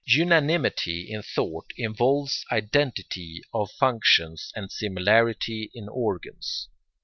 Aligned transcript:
Unanimity 0.07 1.11
in 1.11 1.21
thought 1.21 1.69
involves 1.77 2.43
identity 2.51 3.43
of 3.53 3.69
functions 3.73 4.51
and 4.55 4.71
similarity 4.71 5.69
in 5.75 5.87
organs. 5.87 6.69